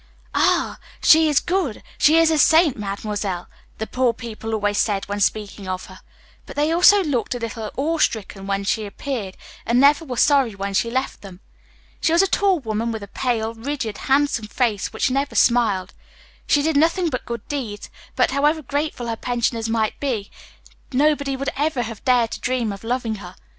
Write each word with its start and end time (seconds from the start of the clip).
"Ah! 0.33 0.79
she 1.03 1.29
is 1.29 1.39
good 1.39 1.83
she 1.99 2.17
is 2.17 2.31
a 2.31 2.39
saint 2.39 2.75
Mademoiselle," 2.75 3.47
the 3.77 3.85
poor 3.85 4.13
people 4.15 4.51
always 4.51 4.79
said 4.79 5.05
when 5.07 5.19
speaking 5.19 5.67
of 5.67 5.85
her; 5.85 5.99
but 6.47 6.55
they 6.55 6.71
also 6.71 6.95
always 6.95 7.09
looked 7.11 7.35
a 7.35 7.39
little 7.39 7.69
awe 7.77 7.97
stricken 7.99 8.47
when 8.47 8.63
she 8.63 8.87
appeared, 8.87 9.37
and 9.63 9.79
never 9.79 10.03
were 10.03 10.17
sorry 10.17 10.55
when 10.55 10.73
she 10.73 10.89
left 10.89 11.21
them. 11.21 11.39
She 12.01 12.11
was 12.11 12.23
a 12.23 12.27
tall 12.27 12.57
woman, 12.59 12.91
with 12.91 13.03
a 13.03 13.07
pale, 13.07 13.53
rigid, 13.53 13.99
handsome 14.09 14.47
face, 14.47 14.91
which 14.91 15.11
never 15.11 15.35
smiled. 15.35 15.93
She 16.47 16.63
did 16.63 16.77
nothing 16.77 17.11
but 17.11 17.23
good 17.25 17.47
deeds, 17.47 17.91
but 18.15 18.31
however 18.31 18.63
grateful 18.63 19.05
her 19.05 19.15
pensioners 19.15 19.69
might 19.69 19.99
be, 19.99 20.31
nobody 20.91 21.35
would 21.37 21.51
ever 21.55 21.83
have 21.83 22.03
dared 22.03 22.31
to 22.31 22.39
dream 22.39 22.71
of 22.73 22.83
loving 22.83 23.17
her. 23.17 23.35